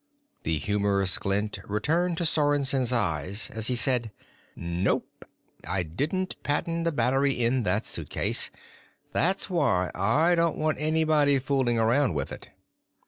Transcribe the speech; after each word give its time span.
The 0.41 0.57
humorous 0.57 1.19
glint 1.19 1.59
returned 1.63 2.17
to 2.17 2.23
Sorensen's 2.25 2.91
eyes 2.91 3.51
as 3.53 3.67
he 3.67 3.75
said, 3.75 4.09
"Nope. 4.55 5.25
I 5.67 5.83
didn't 5.83 6.41
patent 6.41 6.85
the 6.85 6.91
battery 6.91 7.33
in 7.39 7.61
that 7.65 7.85
suitcase. 7.85 8.49
That's 9.11 9.47
why 9.47 9.91
I 9.93 10.33
don't 10.33 10.57
want 10.57 10.79
anybody 10.79 11.37
fooling 11.37 11.77
around 11.77 12.15
with 12.15 12.31
it." 12.31 12.49